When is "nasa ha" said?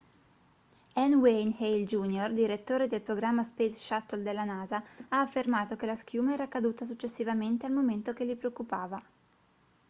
4.45-5.19